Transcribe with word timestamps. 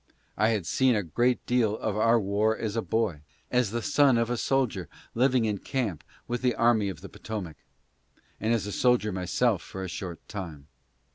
I 0.35 0.49
had 0.49 0.65
seen 0.65 0.95
a 0.95 1.03
great 1.03 1.45
deal 1.45 1.77
of 1.77 1.95
our 1.95 2.19
war 2.19 2.57
as 2.57 2.75
a 2.75 2.81
boy, 2.81 3.19
as 3.51 3.69
the 3.69 3.83
son 3.83 4.17
of 4.17 4.31
a 4.31 4.35
soldier 4.35 4.89
living 5.13 5.45
in 5.45 5.59
camp 5.59 6.03
with 6.27 6.41
the 6.41 6.55
army 6.55 6.89
of 6.89 7.01
the 7.01 7.09
Potomac, 7.09 7.57
and 8.39 8.51
as 8.51 8.65
a 8.65 8.71
soldier 8.71 9.11
myself 9.11 9.61
for 9.61 9.83
a 9.83 9.87
short 9.87 10.27
time. 10.27 10.65